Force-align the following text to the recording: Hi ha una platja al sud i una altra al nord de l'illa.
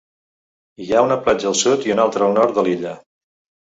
Hi 0.85 0.87
ha 0.95 1.03
una 1.09 1.19
platja 1.27 1.51
al 1.51 1.59
sud 1.61 1.87
i 1.91 1.97
una 1.99 2.07
altra 2.09 2.29
al 2.33 2.37
nord 2.43 2.61
de 2.61 2.69
l'illa. 2.71 2.99